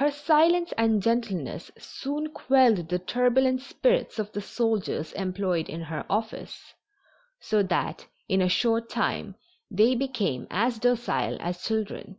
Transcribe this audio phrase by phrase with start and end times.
[0.00, 6.04] Her silence and gentleness soon quelled the turbulent spirits of the soldiers employed in her
[6.10, 6.74] office,
[7.38, 9.36] so that in a short time
[9.70, 12.18] they became as docile as children.